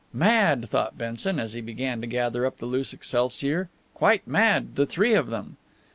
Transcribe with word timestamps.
Mad, 0.13 0.67
thought 0.67 0.97
Benson, 0.97 1.39
as 1.39 1.53
he 1.53 1.61
began 1.61 2.01
to 2.01 2.07
gather 2.07 2.43
up 2.43 2.57
the 2.57 2.65
loose 2.65 2.91
excelsior; 2.91 3.69
quite 3.93 4.25
mad, 4.25 4.75
the 4.75 4.87
three 4.87 5.13
of 5.13 5.27
them. 5.29 5.57